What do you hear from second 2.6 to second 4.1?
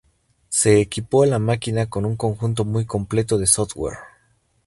muy completo de software.